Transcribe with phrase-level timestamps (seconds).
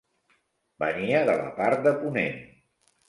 [0.83, 2.41] Venia de la part de ponent.